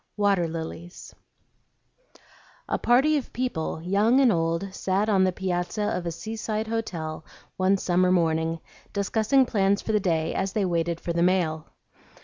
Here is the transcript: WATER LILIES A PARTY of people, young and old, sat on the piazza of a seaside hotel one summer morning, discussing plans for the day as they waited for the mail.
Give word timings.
WATER 0.17 0.47
LILIES 0.47 1.13
A 2.67 2.79
PARTY 2.79 3.17
of 3.17 3.31
people, 3.33 3.83
young 3.83 4.19
and 4.19 4.31
old, 4.31 4.73
sat 4.73 5.07
on 5.09 5.23
the 5.23 5.31
piazza 5.31 5.83
of 5.83 6.07
a 6.07 6.11
seaside 6.11 6.65
hotel 6.65 7.23
one 7.57 7.77
summer 7.77 8.11
morning, 8.11 8.61
discussing 8.93 9.45
plans 9.45 9.79
for 9.83 9.91
the 9.91 9.99
day 9.99 10.33
as 10.33 10.53
they 10.53 10.65
waited 10.65 10.99
for 10.99 11.13
the 11.13 11.21
mail. 11.21 11.67